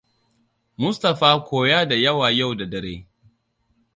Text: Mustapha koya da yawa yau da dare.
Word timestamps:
Mustapha 0.77 1.29
koya 1.47 1.79
da 1.89 1.95
yawa 1.95 2.31
yau 2.37 2.55
da 2.57 2.65
dare. 2.69 3.07